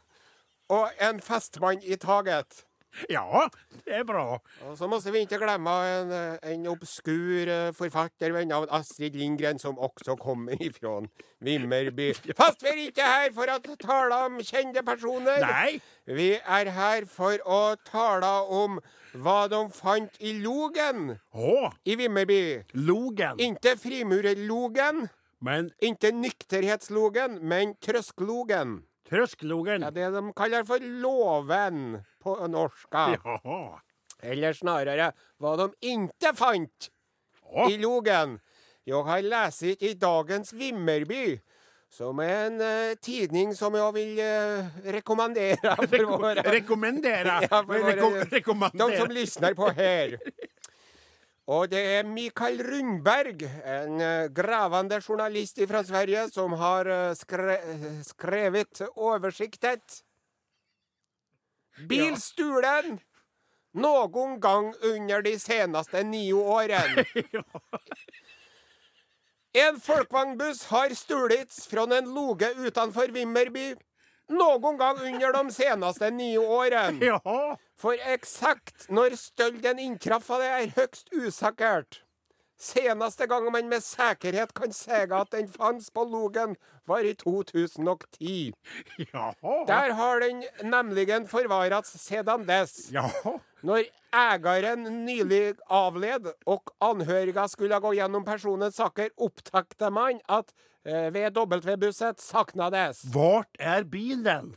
[0.75, 2.65] og En festmann i taget.
[3.09, 3.47] Ja,
[3.85, 4.37] det er bra.
[4.67, 6.11] Og så måtte vi ikke glemme en,
[6.45, 10.99] en obskur eh, forfatter ved navn Astrid Lindgren, som også kommer ifra
[11.43, 12.11] Vimmerby.
[12.39, 15.41] Fast vi er ikke her for å tale om kjente personer.
[15.41, 15.79] Nei.
[16.05, 18.77] Vi er her for å tale om
[19.13, 22.63] hva de fant i logen Å, i Vimmerby.
[22.73, 23.37] logen.
[23.41, 25.07] Ikke frimurerlogen,
[25.43, 28.83] Men ikke nykterhetslogen, men trøsklogen.
[29.09, 29.85] Trøsklogen.
[29.85, 33.07] Ja, det de kaller for låven på norska.
[33.23, 33.79] Ja.
[34.23, 35.11] Eller snarere
[35.41, 36.89] hva de ikke fant
[37.51, 37.67] ja.
[37.69, 38.39] i logen.
[38.87, 41.37] Jeg har lest i dagens Vimmerby,
[41.93, 47.37] som er en uh, tidning som jeg vil uh, rekommendere for våre rekommendere.
[47.45, 50.17] Ja, for våre- Reko de som lysner på her.
[51.51, 57.57] Og det er Mikael Rundberg, en eh, gravende journalist fra Sverige, som har eh, skre
[58.07, 60.03] skrevet oversiktet.
[61.89, 63.01] Bilstulen
[63.73, 67.05] noen gang under de seneste ni årene.
[69.53, 73.75] En folkevognbuss har stulits fra en loge utenfor Vimmerby
[74.33, 76.99] noen gang under de seneste ni årene.
[77.13, 77.19] Ja.
[77.79, 82.03] For eksakt når stølden inntraffa, det er høgst usikkert.
[82.63, 86.55] Seneste gang man med sikkerhet kan si at den fantes på Logen,
[86.87, 88.53] var i 2010.
[89.13, 89.31] Ja.
[89.67, 92.91] Der har den nemlig forvarats siden dess.
[92.91, 93.07] Ja.
[93.63, 100.51] Når eieren nylig avled og anhøriga skulle gå gjennom personens saker, opptakte man at
[100.85, 103.03] eh, VW-busset saknades.
[103.13, 104.53] Vart er bilen?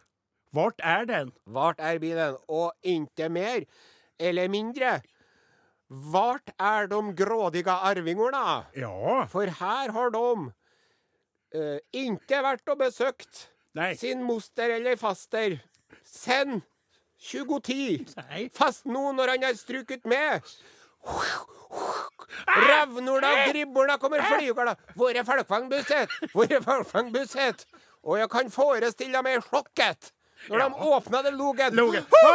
[0.56, 1.32] Vart er den?
[1.46, 2.38] Vart er bilen?
[2.48, 3.66] Og ikke mer
[4.18, 5.00] eller mindre.
[5.88, 8.64] Vart er de grådige arvingorna?
[8.76, 9.26] Ja.
[9.30, 10.24] For her har de
[11.54, 13.92] uh, ikke vært og besøkt Nei.
[13.94, 15.60] sin moster eller faster
[16.02, 16.62] sen
[17.22, 18.16] 2010.
[18.18, 18.48] Nei.
[18.54, 20.42] Fast nå når han er struket med.
[22.46, 24.76] Ravnorna og gribborna kommer flygende.
[24.94, 26.08] Hvor er Folkvangbusset?
[26.32, 27.66] Hvor er Folkvangbusset?
[28.06, 30.12] Og jeg kan forestille meg sjokket
[30.48, 31.74] når de åpna den logen.
[31.74, 32.06] Logen.
[32.12, 32.32] Hvor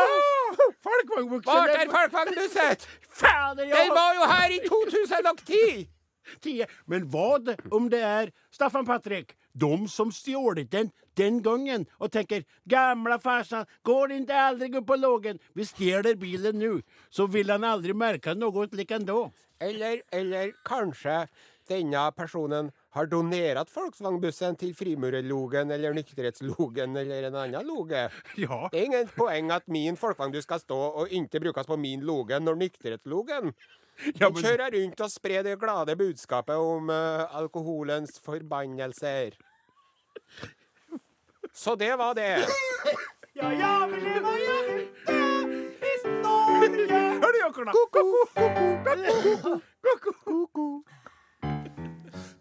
[1.69, 2.88] er Folkvangbusset?
[3.10, 3.65] Fader.
[3.65, 5.89] Den var jo her i 2010!
[6.88, 9.36] Men hva om det er Staffan Patrik?
[9.53, 14.99] De som stjålet den, den gangen og tenker 'gamla farsan, går ikke aldri opp på
[14.99, 19.31] lågen?' Vi stjeler bilen nå, så vil han aldri merke noe slik ändå.
[19.62, 21.27] Eller, eller kanskje
[21.69, 28.07] denne personen har donert Volkswagen-bussen til Frimurerlogen eller Nykterhetslogen eller en annen loge.
[28.41, 28.65] Ja.
[28.71, 32.39] Det er ingen poeng at min Volkswagen-buss skal stå og ikke brukes på min loge
[32.39, 33.53] når Nykterhetslogen
[34.17, 34.41] Ja, men...
[34.41, 39.38] kjører rundt og sprer det glade budskapet om uh, alkoholens forbannelser.
[41.53, 42.47] Så det var det.
[43.33, 44.81] Ja, ja, vi lever, ja, vi
[45.87, 47.19] i Norge.
[47.21, 47.71] Hør du, Jokkerna?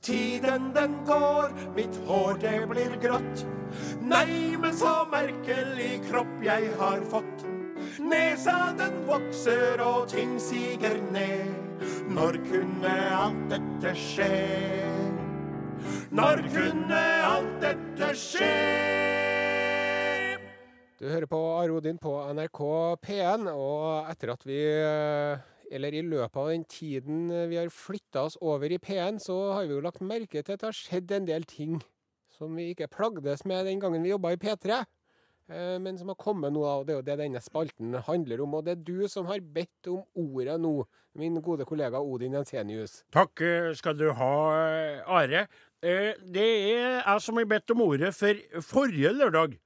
[0.02, 3.46] Tiden den går, mitt hår det blir grått.
[4.02, 7.46] Nei, men så merkelig kropp jeg har fått.
[8.00, 11.54] Nesa den vokser og ting siger ned.
[12.10, 14.89] Når kunne alt dette skje?
[16.10, 18.46] Når kunne alt dette skje?
[20.98, 22.58] Du hører på Arodin på NRK
[23.06, 28.26] P1, og etter at vi eh, eller i løpet av den tiden vi har flytta
[28.26, 31.14] oss over i P1, så har vi jo lagt merke til at det har skjedd
[31.14, 31.78] en del ting
[32.34, 34.82] som vi ikke plagdes med den gangen vi jobba i P3.
[35.46, 38.58] eh, Men som har kommet nå, og det er jo det denne spalten handler om.
[38.58, 40.74] Og det er du som har bedt om ordet nå,
[41.14, 43.04] min gode kollega Odin Jensenius.
[43.14, 43.40] Takk
[43.78, 44.34] skal du ha,
[45.06, 45.46] Are.
[45.82, 49.58] Eh, Det er jeg som har bedt om ordet, for forrige lørdag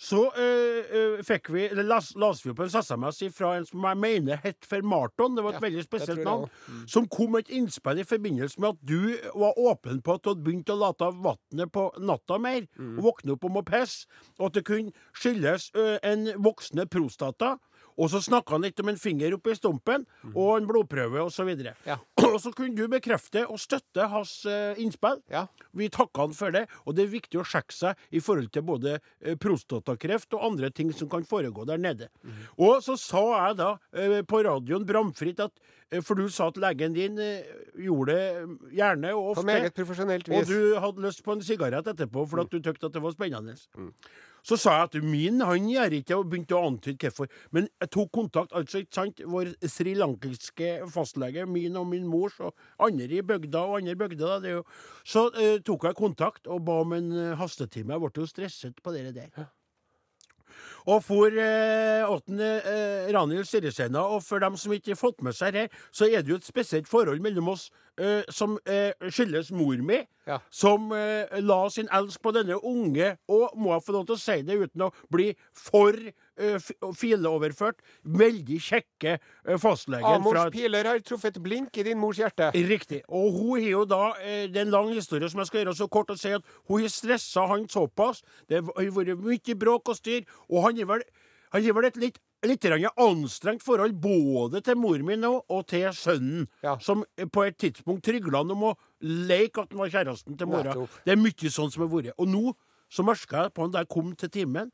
[0.00, 3.82] så eh, eh, fikk vi, eller las, las vi opp en SMS fra en som
[3.84, 6.46] jeg mener het for Marton, det var et Ja, veldig spesielt navn.
[6.70, 6.86] Mm.
[6.88, 10.30] som kom med et innspill i forbindelse med at du var åpen på at du
[10.30, 12.96] hadde begynt å late vannet på natta mer, Mm.
[12.98, 14.06] og våkne opp om å pisse,
[14.38, 17.58] og at det kunne skyldes ø, en voksende prostata.
[18.00, 21.50] Og så snakka han litt om en finger oppi stumpen og en blodprøve osv.
[21.52, 21.98] så Ja.
[22.30, 25.18] Og så kunne du bekrefte og støtte hans eh, innspill.
[25.32, 25.46] Ja.
[25.76, 28.62] Vi takka han for det, og det er viktig å sjekke seg i forhold til
[28.68, 32.06] både eh, prostatakreft og andre ting som kan foregå der nede.
[32.22, 32.38] Mm.
[32.62, 35.58] Og så sa jeg da eh, på radioen bramfritt at
[36.06, 37.16] For du sa at legen din
[37.74, 39.42] gjorde det gjerne og ofte.
[39.42, 40.36] På meget profesjonelt vis.
[40.38, 43.16] Og du hadde lyst på en sigarett etterpå for at du syntes at det var
[43.16, 43.56] spennende.
[43.74, 43.90] Mm.
[44.46, 47.30] Så sa jeg at min han gjør ikke og begynte å antyde hvorfor.
[47.54, 52.54] Men jeg tok kontakt, altså, ikke sant, vår srilankiske fastlege, min og min mors, og
[52.80, 54.60] andre i bygda og andre bygder, da,
[55.04, 57.94] Så uh, tok jeg kontakt og ba om en eh, hastetime.
[57.94, 59.50] Jeg ble jo stresset på det der.
[60.86, 65.36] Og for eh, åttende eh, Ranhild Styresena, og for dem som ikke har fått med
[65.36, 67.68] seg det, så er det jo et spesielt forhold mellom oss
[68.00, 70.36] eh, som eh, skyldes mor mi, Ja.
[70.50, 74.20] som eh, la sin elsk på denne unge, og må jeg få lov til å
[74.20, 75.96] si det uten å bli for
[76.96, 82.50] fileoverført, veldig kjekke eh, fastlegen Amors fra piler har truffet blink i din mors hjerte.
[82.54, 83.02] Riktig.
[83.08, 85.76] Og hun har jo da eh, Det er en lang historie som jeg skal gjøre
[85.82, 88.24] så kort og si at hun har stressa han såpass.
[88.48, 91.06] Det har vært mye bråk og styr, og han har vel,
[91.54, 95.90] han har vel et litt Litt anstrengt forhold både til mor min og, og til
[95.92, 96.78] sønnen, Ja.
[96.80, 98.74] som eh, på et tidspunkt trygla han om å
[99.04, 100.72] leke at han var kjæresten til mora.
[101.04, 102.14] Det er mye sånn som har vært.
[102.16, 102.54] Og nå
[102.88, 104.72] så merka jeg på han da jeg kom til timen,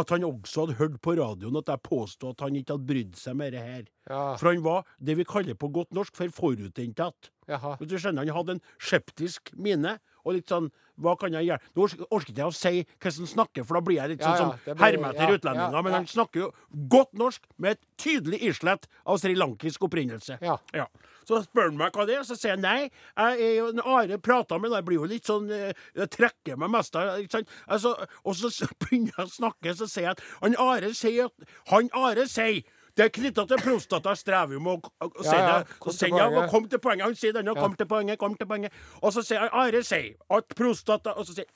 [0.00, 3.18] at han også hadde hørt på radioen at jeg påstod at han ikke hadde brydd
[3.20, 3.84] seg med det her.
[4.10, 7.30] Ja, For han var det vi kaller på godt norsk for forutinntatt.
[7.46, 9.98] Hvis du skjønner, Han hadde en skeptisk mine.
[10.24, 10.70] Og litt sånn
[11.02, 11.58] Hva kan jeg gjøre?
[11.74, 11.84] Nå
[12.14, 12.70] orker ikke jeg å si
[13.02, 15.82] hvordan han snakker, for da blir jeg litt sånn ja, ja, blir- ja, utlendinger.
[15.82, 16.50] Men han snakker jo
[16.92, 20.36] godt norsk med et tydelig islett av srilankisk opprinnelse.
[20.72, 20.86] Ja.
[21.26, 22.90] Så spør han meg hva det er, så sier jeg nei.
[23.16, 26.56] Jeg er jo en Are prater med, jeg blir jo litt sånn eh, Jeg trekker
[26.62, 27.42] meg mest av ikke?
[27.66, 28.52] Altså, Og så
[28.84, 32.62] begynner jeg å snakke, så sier jeg at han Are sier at Han Are sier
[32.94, 35.78] det er knytta til prostata, strever jo med å, si Ja, ja, det.
[35.82, 37.06] kom til jeg, kom til poenget.
[37.08, 38.72] Han sier denne, kom til poenget, kom til poenget.
[39.02, 41.48] Og så sier Are sier at prostata Og så sier?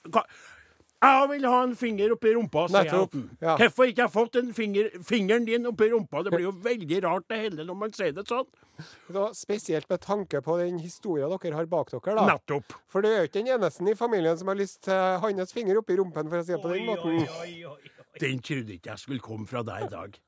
[0.99, 2.91] Jeg vil ha en finger oppi rumpa, sier jeg.
[2.91, 3.27] Nettopp, han.
[3.45, 3.53] ja.
[3.61, 6.25] Hvorfor ikke jeg fått en finger, fingeren din oppi rumpa?
[6.27, 8.49] Det blir jo veldig rart det hele når man sier det sånn.
[9.15, 12.17] Da, spesielt med tanke på den historien dere har bak dere.
[12.19, 12.27] da.
[12.33, 12.75] Nettopp.
[12.91, 15.79] For du er jo ikke den eneste i familien som har lyst til hans finger
[15.79, 17.23] oppi rumpen, for å si det på den måten.
[18.19, 20.19] Den trodde ikke jeg skulle komme fra deg i dag.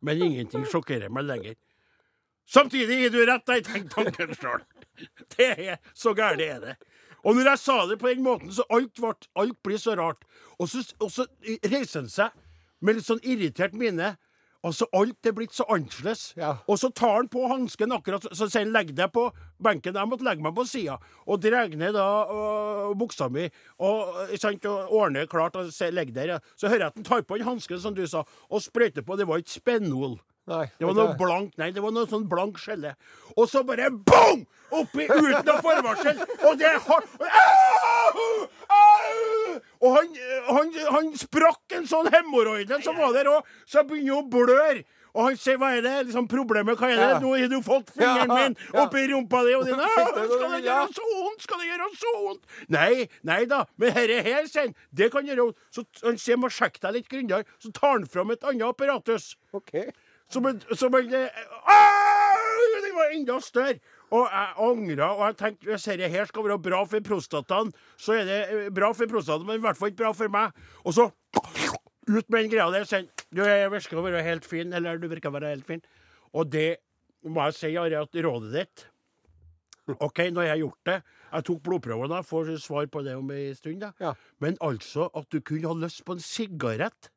[0.00, 1.58] Men ingenting sjokkerer meg lenger.
[2.50, 4.64] Samtidig gir du rett, jeg tenker tanken sjøl.
[5.36, 6.74] Det er så gærent er det.
[7.20, 9.00] Og når jeg sa det på den måten, så alt,
[9.38, 10.24] alt blir så rart.
[10.58, 12.34] Og så, og så reiser han seg
[12.80, 14.14] med litt sånn irritert mine.
[14.62, 16.34] Altså, alt er blitt så annerledes.
[16.36, 16.50] Ja.
[16.68, 19.30] Og så tar han på hansken akkurat så- sier han 'legg deg på
[19.62, 19.94] benken'.
[19.96, 24.40] Jeg måtte legge meg på sida og drar ned da øh, buksa mi og, ikke
[24.40, 26.26] sant, og ordner klart og se, legge der.
[26.26, 26.38] Ja.
[26.56, 29.16] Så hører jeg at han tar på den hansken, som du sa, og sprøyter på.
[29.16, 30.20] Det var ikke spennol.
[30.46, 30.66] Nei.
[30.78, 32.94] Det var noe blankt, nei, det var noe sånn blank skjelle.
[33.36, 34.46] Og så bare bong!
[34.72, 36.18] Oppi uten noe forvarsel.
[36.48, 37.08] Og det er hardt.
[39.80, 40.08] Og han,
[40.48, 44.82] han, han sprakk en sånn hemoroide som var der òg, så jeg begynner å bløre.
[45.10, 47.08] Og han sier 'hva er det liksom problemet', hva er det?
[47.08, 47.18] Ja.
[47.18, 48.82] 'Nå har du fått fingeren min ja.
[48.84, 51.42] oppi rumpa di', og din Fikk du «Au, noe Skal det vilja?» gjøre så vondt?
[51.42, 52.44] Skal det gjøre så vondt?
[52.68, 55.58] Nei, nei da, men herre her, sier han, det kan gjøre vondt.
[55.74, 59.36] Så han sier 'må sjekke deg litt grundigere', så tar han fram et annet apparatus.
[59.52, 59.90] Okay.
[60.30, 61.28] Som en, som en eh!
[62.80, 63.80] Det var enda større.
[64.10, 67.70] Og jeg angra, og jeg tenkte hvis dette her skal være bra for prostataen,
[68.00, 70.56] så er det eh, bra for prostataen, men i hvert fall ikke bra for meg.
[70.82, 71.10] Og så
[72.10, 72.86] ut med den greia der.
[72.88, 75.84] Sier du virker å være helt fin, eller du virker å være helt fin.
[76.34, 76.80] Og det
[77.22, 78.86] må jeg si, Are, at rådet ditt
[79.98, 80.98] OK, nå har jeg gjort det.
[81.30, 83.80] Jeg tok blodprøvene, jeg får svar på det om ei stund.
[83.82, 83.90] Da.
[84.02, 84.12] Ja.
[84.42, 87.10] Men altså at du kunne ha lyst på en sigarett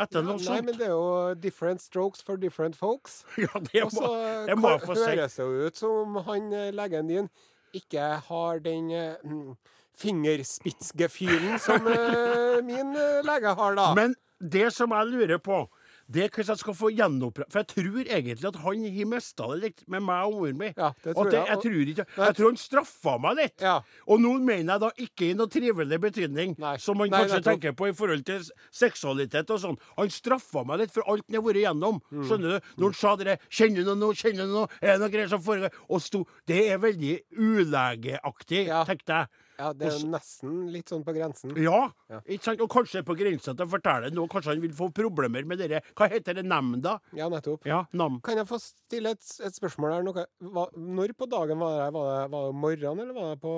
[0.00, 0.64] etter noe Nei, sånt.
[0.66, 3.22] men det er jo different strokes for different folks.
[3.44, 5.04] Ja, det Og må, så det må jeg få si.
[5.10, 7.28] høres det jo ut som han eh, legen din
[7.76, 9.52] ikke har den eh, mm,
[10.00, 12.94] fingerspitzgefühlen som eh, min
[13.26, 13.90] lege har, da.
[13.94, 15.62] Men det som jeg lurer på,
[16.10, 19.46] det er hvordan jeg skal få gjenoppretta For jeg tror egentlig at han har mista
[19.52, 20.74] det litt med meg og moren min.
[20.76, 21.46] Ja, det tror at jeg.
[21.46, 23.60] jeg, Og- tror ikke, jeg tror han straffa meg litt.
[23.60, 23.76] Ja.
[24.08, 26.76] Og nå mener jeg da ikke i noe trivelig betydning, Nei.
[26.78, 28.42] som man Nei, kanskje nei, tenker på i forhold til
[28.72, 29.78] seksualitet og sånn.
[29.96, 32.00] Han straffa meg litt for alt han har vært igjennom.
[32.10, 32.24] Mm.
[32.28, 32.60] Skjønner du?
[32.76, 34.12] Når han sa det 'Kjenner du noe?
[34.14, 35.70] Kjenner du noe?' Er det noe greier som foregår?
[35.88, 38.84] Og sto Det er veldig ulegeaktig, Ja.
[38.84, 39.26] tenkte jeg.
[39.60, 41.52] Ja, det er jo nesten litt sånn på grensen.
[41.60, 42.20] Ja, Ja.
[42.24, 42.60] ikke sant?
[42.64, 44.28] Og kanskje på grensa til å fortelle noe.
[44.32, 45.82] Kanskje han vil få problemer med dere.
[45.94, 46.46] Hva heter det?
[46.48, 46.96] Nemnda?
[47.16, 47.66] Ja, nettopp.
[47.68, 48.20] Ja, nam.
[48.24, 50.06] Kan jeg få stille et, et spørsmål her?
[50.06, 51.90] Noe, hva, når på dagen var det?
[51.98, 53.54] Var det, var det morgenen, eller var det på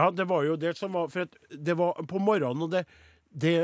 [0.00, 2.86] Ja, det var jo det som var For det var på morgenen, og det
[3.34, 3.54] Det,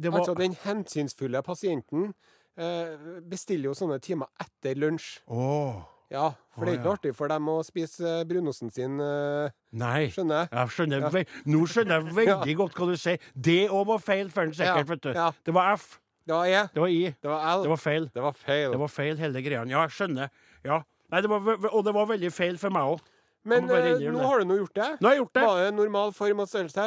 [0.00, 2.14] det var Altså, den hensynsfulle pasienten
[2.56, 2.96] eh,
[3.28, 5.18] bestiller jo sånne timer etter lunsj.
[5.28, 5.82] Åh,
[6.12, 6.94] Ja, for det er ikke ja.
[6.98, 10.10] artig for dem å spise eh, brunosten sin, eh, Nei.
[10.12, 10.50] skjønner jeg.
[10.58, 11.24] Jeg skjønner ja.
[11.48, 13.28] Nå skjønner jeg veldig godt hva du sier.
[13.48, 15.12] Det òg var feil for sikkert, Ja, vet du.
[15.16, 15.28] ja.
[15.48, 15.86] Det var F.
[16.28, 17.00] Det var E, Det var I.
[17.18, 18.10] det var L, Det var feil.
[18.14, 18.70] det var feil.
[18.70, 19.64] Det var feil, hele greia.
[19.66, 20.28] Ja, jeg skjønner.
[20.62, 20.82] Ja.
[21.10, 23.00] Nei, det var, og det var veldig feil for meg òg.
[23.44, 24.90] Men eh, nå har du nå gjort det.
[25.00, 25.46] Nå har jeg gjort det.
[25.48, 26.84] Var det normal form og størrelse?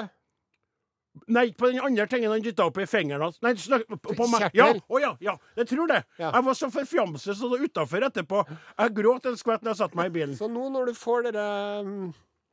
[1.31, 3.37] Nei, på den andre tingen han dytta opp i fingeren hans.
[3.45, 4.49] Nei, snak, på, meg.
[4.57, 5.37] Ja, oh, ja, ja.
[5.57, 6.01] Jeg tror det.
[6.19, 6.29] Ja.
[6.35, 8.43] Jeg var så forfjamset så det utafor etterpå.
[8.51, 10.35] Jeg gråt en skvett når jeg satte meg i bilen.
[10.37, 11.45] Så nå når du får dere
[11.87, 12.09] mm,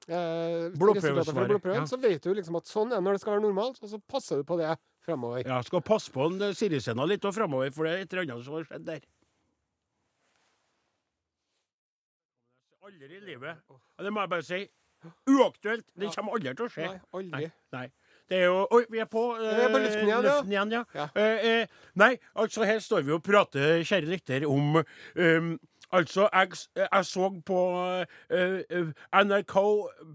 [0.06, 1.84] eh, blodprøven, ja.
[1.90, 4.40] så vet du liksom at sånn er når det skal være normalt, og så passer
[4.40, 4.70] du på det
[5.06, 5.42] fremover.
[5.46, 8.28] Ja, skal passe på en eh, Sirisena litt og framover, for det er et eller
[8.28, 9.02] annet som har skjedd der.
[12.82, 13.66] Aldri i livet.
[13.98, 14.62] Det må jeg bare si.
[15.30, 15.86] Uaktuelt.
[15.98, 16.86] Det kommer aldri til å skje.
[16.86, 17.48] Nei, aldri.
[17.48, 17.86] Nei, Nei.
[18.32, 20.30] Det er jo Oi, vi er på, eh, Vi er på luften igjen, ja.
[20.30, 20.82] luften igjen, ja.
[20.96, 21.08] Ja.
[21.20, 21.66] Eh, eh,
[22.00, 25.52] nei, altså her står vi og prater, kjære lytter, om um,
[25.92, 27.56] Altså, jeg, s- jeg så på
[28.32, 28.92] eh, eh,
[29.26, 29.52] NRK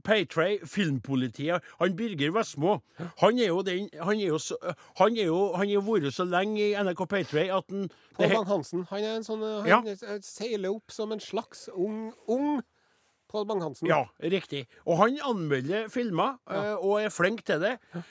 [0.07, 1.61] Paytray, Filmpolitiet.
[1.79, 2.79] Han Birger Vestmo,
[3.21, 4.57] han er jo den Han er jo så
[4.97, 7.85] Han er jo Han har vært så lenge i NRK Paytray at han
[8.17, 9.83] Pål det he- Bang-Hansen, han er en sånn eh, Ja.
[9.83, 12.63] Han eh, seiler opp som en slags ung, ung
[13.31, 13.89] Pål Bang-Hansen.
[13.89, 14.65] Ja, riktig.
[14.85, 16.75] Og han anmelder filmer, ja.
[16.77, 17.75] og er flink til det.
[17.93, 18.03] Ja.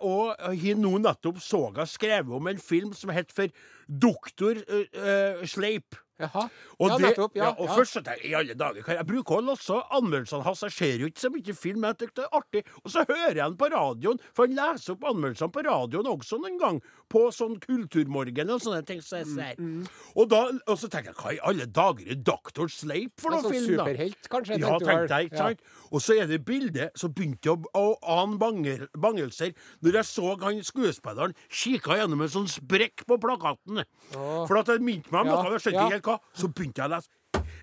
[0.00, 3.54] og har nå nettopp soga skrevet om en film som heter for
[3.88, 5.96] Doktor uh, uh, Sleip.
[6.20, 6.44] Jaha.
[6.78, 7.32] Og ja, det, nettopp.
[7.34, 7.74] Ja, og ja.
[7.74, 10.62] først så tenker jeg, i alle dager, kan jeg bruker å lese anmeldelsene hans.
[10.62, 12.62] Jeg ser jo ikke så mye film, jeg tykker det er artig.
[12.84, 16.38] Og så hører jeg han på radioen, for han leser opp anmeldelsene på radioen også
[16.38, 16.78] noen gang.
[17.10, 19.02] På sånn Kulturmorgen og sånne ting.
[19.02, 19.90] Så jeg Mm, ser.
[20.14, 23.42] Og, da, og så tenker jeg, hva i alle dager er Doktor Sleip for noen
[23.46, 23.84] sånn film, da?
[23.88, 24.58] superhelt, kanskje?
[24.60, 25.48] Ja, tenkte tenkte jeg, ikke Ja.
[25.48, 25.60] sant?
[25.90, 30.04] Og så er det bildet, så begynte jeg å, å ane banger, bangelser når jeg
[30.10, 33.84] så han skuespilleren kikka gjennom en sånn sprekk på plakaten.
[34.14, 34.46] Oh.
[34.46, 35.84] For at det minte meg om noe, jeg skjønte ja.
[35.86, 36.18] ikke helt hva.
[36.34, 37.10] Så begynte jeg å lese.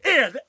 [0.05, 0.43] Er det,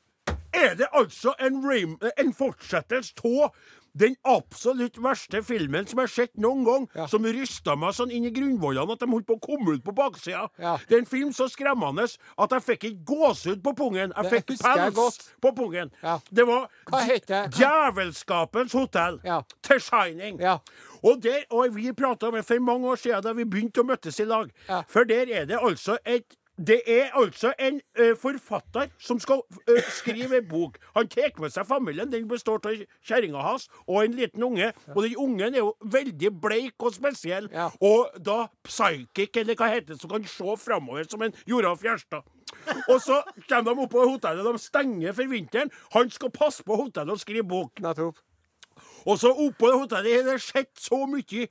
[0.53, 3.55] er det altså en, rim, en fortsettelse av
[3.93, 7.05] den absolutt verste filmen som jeg har sett noen gang, Ja.
[7.13, 9.93] som rysta meg sånn inn i grunnvollene at de holdt på å komme ut på
[9.93, 10.47] baksida.
[10.59, 10.79] Ja.
[10.89, 12.07] Det er en film så skremmende
[12.41, 14.15] at jeg fikk ikke gåsehud på pungen.
[14.17, 15.93] Jeg fikk jeg pels på pungen.
[16.03, 16.19] Ja.
[16.33, 17.61] Det var Hva heter det?
[17.61, 19.21] Djevelskapens hotell.
[19.29, 19.43] Ja.
[19.69, 20.41] The Shining.
[20.41, 20.57] Ja.
[21.03, 23.89] Og, der, og vi prata om det for mange år siden, da vi begynte å
[23.93, 24.49] møtes i lag.
[24.89, 26.33] For der er det altså et
[26.67, 30.79] det er altså en ø, forfatter som skal ø, skrive en bok.
[30.97, 32.13] Han tar med seg familien.
[32.13, 34.73] Den består av kjerringa hans og en liten unge.
[34.95, 37.49] Og den ungen er jo veldig bleik og spesiell.
[37.53, 37.71] Ja.
[37.81, 42.23] Og da psychic, eller hva heter det, som kan se framover som en Joralf Gjerstad.
[42.89, 45.73] Og så kommer de opp på hotellet, de stenger for vinteren.
[45.97, 47.81] Han skal passe på hotellet og skrive bok.
[47.83, 48.21] Nettopp.
[49.07, 51.47] Og så oppå det hotellet har det skjedd så mye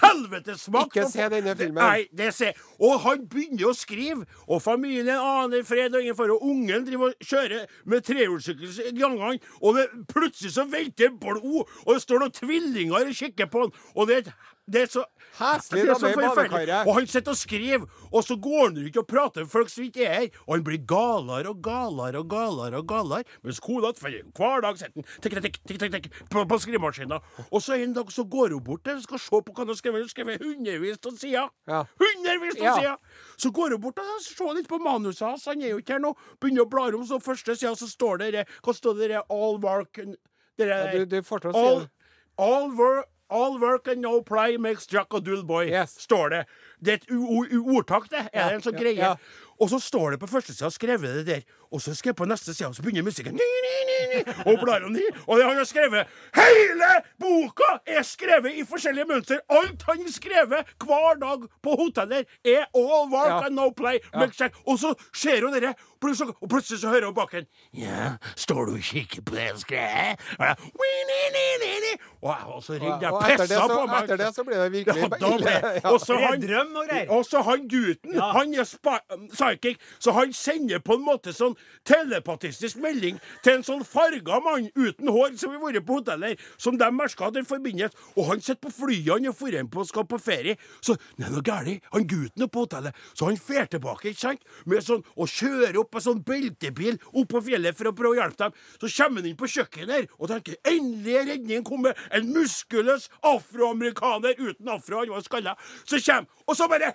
[0.00, 0.96] helvetesmakt.
[0.96, 1.82] Ikke se denne filmen.
[1.82, 6.42] Nei, det ser Og han begynner å skrive, og familien aner fred og ingen og
[6.42, 11.90] ungen driver og kjører med trehjulssykkel i gangene, og det, plutselig så velter blod, og
[11.94, 14.34] det står noen tvillinger og kikker på han, og det er et
[14.68, 15.04] det er så
[15.36, 16.76] Heslig det er så forferdelig.
[16.88, 19.84] Og han sitter og skriver, og så går han rundt og prater med folk som
[19.84, 20.28] ikke er her.
[20.46, 23.24] Og han blir galere og galere og galere og galere.
[23.44, 27.20] Mens kona hver dag sitter tikk, tikk, tikk, tikk, tikk, på, på skrivemaskinen.
[27.50, 29.68] Og så en dag så går hun bort der og skal se på hva han
[29.74, 30.00] har skrevet.
[30.00, 31.50] Hun har skrevet hundrevis av sider.
[31.68, 31.82] Ja.
[32.00, 32.74] Hundrevis av Ja.
[32.80, 32.96] sider!
[33.36, 35.44] Så går hun bort og ser litt på manuset hans.
[35.52, 36.14] Han er jo ikke her nå.
[36.40, 39.22] Begynner å bla om, så første sida så står det Hva står det der?
[39.28, 40.16] All work det
[40.56, 41.90] der- Ja, du- du får til å si det.
[42.38, 45.98] all, work, all work and no play makes Jack a dull boy, Yes.
[45.98, 46.46] står det.
[46.84, 48.28] Det er et u u u ordtak, det.
[48.32, 48.98] Er det en sånn greie?
[49.00, 49.16] ja.
[49.60, 51.40] Og så står det på første sida skrevet det der,
[51.72, 54.60] og så skrevet på neste side, og så begynner musikken ni, ni, ni, ni, Og
[54.60, 59.40] blar han i, og han har skrevet Hele boka er skrevet i forskjellige mønster!
[59.48, 63.98] Alt han skrevet hver dag på hoteller, er all work and no play.
[64.14, 64.50] Ja.
[64.66, 65.56] Og så ser hun
[66.00, 69.46] plutselig, og plutselig så hører hun bak henne Ja, står du og kikker på det
[69.48, 70.28] jeg skrev?
[70.38, 71.92] Og jeg, «Wi, ni, ni, ni, ni».
[72.20, 73.02] Og, og så redd.
[73.02, 74.04] jeg Og pissa på meg.
[74.04, 75.56] etter det så ble det virkelig ja, ille.
[75.92, 77.10] og så han, og greier.
[77.10, 78.32] og så han gutten, Ja.
[78.32, 78.98] han er spa,
[79.32, 84.68] psychic, så han sender på en måte sånn telepatistisk melding til en sånn farga mann
[84.76, 87.92] uten hår som har vært på hoteller, som de merker at den forbindes.
[88.16, 90.56] Og han sitter på flyet han er forhen på og skal på ferie.
[90.80, 91.82] Så det er noe galt.
[91.92, 92.94] Han gutten er på hotellet.
[93.14, 94.42] Så han drar tilbake ikke sant?
[94.66, 98.20] Med sånn, og kjører opp en sånn beltebil opp på fjellet for å prøve å
[98.20, 98.52] hjelpe dem.
[98.80, 101.96] Så kommer han inn på kjøkkenet her og tenker endelig er redningen kommet.
[102.10, 105.56] En muskuløs afroamerikaner uten afro, han var skalla.
[105.86, 106.92] Så kommer Og så bare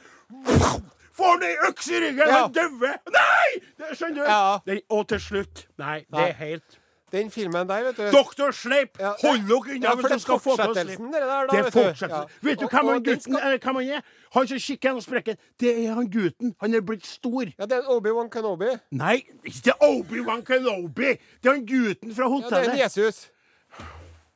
[1.12, 2.28] Får han ei øks i ryggen!
[2.28, 2.43] Ja.
[2.45, 2.93] Han dauer!
[3.12, 3.50] Nei!
[3.82, 4.30] Det skjønner du?
[4.30, 4.60] Ja.
[4.65, 6.78] Den, og til slutt Nei, det er helt
[7.12, 8.06] Den filmen der, vet du.
[8.13, 11.12] Doktor Sleip, Ja, hold dere unna Ja, hvis det skal få til å fortsettelsen, slippe.
[11.12, 11.80] det der, da, Det er vet du.
[11.82, 12.30] fortsettelsen.
[12.32, 12.39] Ja.
[12.47, 14.02] Vet du Og- hvem og han gutten skal- hvem han er?
[14.38, 15.38] Han som kikker gjennom sprekken.
[15.60, 16.56] Det er han gutten.
[16.62, 17.43] Han er blitt stor.
[17.60, 18.71] Ja, det er Obi-Wan Kenobi.
[18.91, 21.12] Nei, ikke Obi-Wan Kenobi!
[21.43, 23.28] Det er han gutten fra Ja, det er Jesus.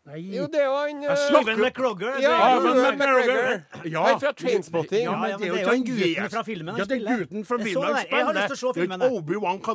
[0.06, 0.20] Nei.
[0.36, 2.18] Jo, det er jo han Ewan McGregor.
[2.22, 3.62] Ja, Ja, Ewan McGregor.
[3.90, 4.04] Ja.
[4.06, 5.04] Han fra Trainspotting.
[5.08, 7.58] Ja, men det er jo han gutten fra filmen han Ja, det er gutten fra
[7.58, 8.12] filmen han det.
[8.12, 9.16] Jeg har lyst til å se filmen er.
[9.18, 9.72] Obi-Wan se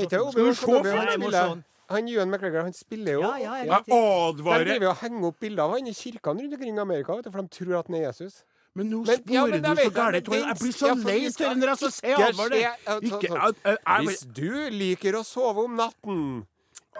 [0.00, 0.20] ikke.
[0.20, 0.96] Obi-Wan Skal du se filmen?
[0.96, 1.62] han spiller?
[1.90, 3.84] Han Ewan McGregor han spiller jo Ja, ja, jeg.
[3.86, 7.24] De driver og henger opp bilder av han i kirkene rundt omkring i Amerika, vet
[7.24, 8.44] du, for de tror at han er Jesus.
[8.74, 10.28] Men nå Men- ja, men du så gærent.
[10.30, 15.12] Jeg blir så ja, lei Tor, når jeg så ser ja, sånn- Hvis du liker
[15.18, 16.46] å sove om natten,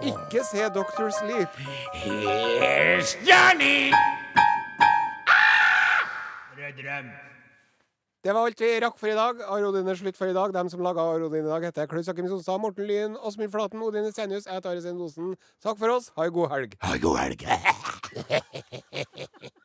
[0.02, 1.48] ikke se Doctor Sleep.
[1.94, 3.92] Here's Johnny!
[6.56, 7.10] Rød drøm.
[8.24, 9.40] Det var alt vi rakk for i dag.
[9.48, 10.52] Arodin er slutt for i dag.
[10.54, 14.04] Dem som laga Arodin i dag, heter Klaus Akim Sonstad, Morten Lyn, Åsmund Flaten, Odin
[14.04, 14.46] Esenius.
[14.46, 15.36] Jeg heter Are Sein Osen.
[15.62, 16.12] Takk for oss.
[16.16, 16.76] Ha ei god helg.
[16.82, 17.40] Ha en god helg.